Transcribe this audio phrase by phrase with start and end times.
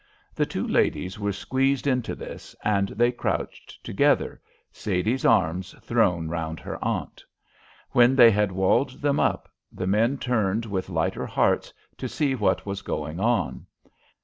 [0.33, 6.59] The two ladies were squeezed into this, and they crouched together, Sadie's arms thrown round
[6.59, 7.23] her aunt.
[7.91, 12.65] When they had walled them up, the men turned with lighter hearts to see what
[12.65, 13.67] was going on.